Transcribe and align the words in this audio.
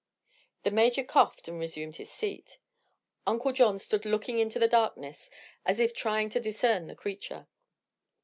The 0.63 0.71
Major 0.71 1.03
coughed 1.03 1.47
and 1.47 1.59
resumed 1.59 1.97
his 1.97 2.11
seat. 2.11 2.57
Uncle 3.27 3.51
John 3.51 3.77
stood 3.77 4.03
looking 4.03 4.39
into 4.39 4.57
the 4.57 4.67
darkness 4.67 5.29
as 5.63 5.79
if 5.79 5.93
trying 5.93 6.29
to 6.29 6.39
discern 6.39 6.87
the 6.87 6.95
creature. 6.95 7.45